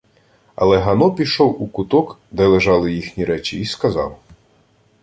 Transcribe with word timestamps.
Але 0.55 0.77
Гано 0.79 1.11
пішов 1.15 1.61
у 1.63 1.67
куток, 1.67 2.19
де 2.31 2.45
лежали 2.47 2.93
їхні 2.93 3.25
речі, 3.25 3.59
й 3.59 3.65
сказав: 3.65 4.19